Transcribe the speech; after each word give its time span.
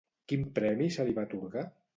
Quin 0.31 0.47
premi 0.55 0.89
se 0.97 1.07
li 1.11 1.15
va 1.21 1.27
atorgar? 1.29 1.71